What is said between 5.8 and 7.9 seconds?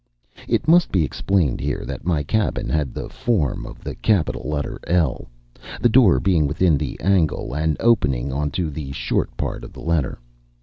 door being within the angle and